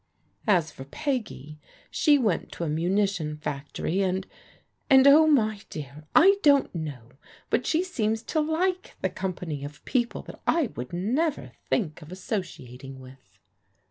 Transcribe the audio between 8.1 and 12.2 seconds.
to like the company of people that I would never think of